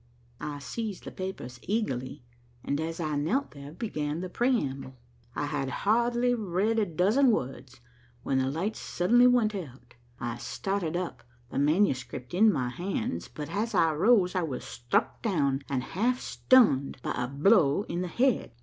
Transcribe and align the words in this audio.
I 0.39 0.57
seized 0.57 1.03
the 1.03 1.11
papers 1.11 1.59
eagerly 1.61 2.23
and, 2.65 2.81
as 2.81 2.99
I 2.99 3.15
knelt 3.17 3.51
there, 3.51 3.71
began 3.71 4.21
the 4.21 4.29
preamble. 4.29 4.95
I 5.35 5.45
had 5.45 5.69
hardly 5.69 6.33
read 6.33 6.79
a 6.79 6.87
dozen 6.87 7.29
words, 7.29 7.81
when 8.23 8.39
the 8.39 8.49
lights 8.49 8.79
suddenly 8.79 9.27
went 9.27 9.53
out. 9.53 9.93
I 10.19 10.37
started 10.39 10.97
up, 10.97 11.21
the 11.51 11.59
manuscript 11.59 12.33
in 12.33 12.51
my 12.51 12.69
hands, 12.69 13.27
but, 13.27 13.51
as 13.51 13.75
I 13.75 13.93
rose, 13.93 14.33
I 14.33 14.41
was 14.41 14.63
struck 14.63 15.21
down 15.21 15.61
and 15.69 15.83
half 15.83 16.19
stunned 16.19 16.97
by 17.03 17.13
a 17.15 17.27
blow 17.27 17.83
in 17.83 18.01
the 18.01 18.07
head. 18.07 18.53